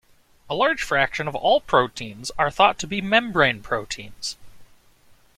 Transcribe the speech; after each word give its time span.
A 0.49 0.55
large 0.55 0.81
fraction 0.81 1.27
of 1.27 1.35
all 1.35 1.61
proteins 1.61 2.31
are 2.39 2.49
thought 2.49 2.79
to 2.79 2.87
be 2.87 3.01
membrane 3.01 3.61
proteins. 3.61 4.35